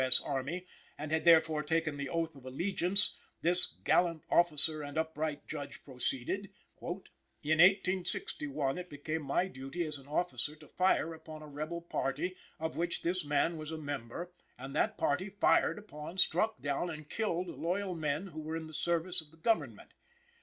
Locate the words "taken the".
1.61-2.09